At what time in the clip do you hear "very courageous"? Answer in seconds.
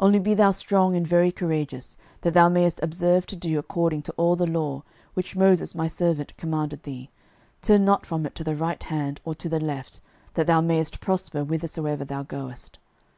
1.06-1.98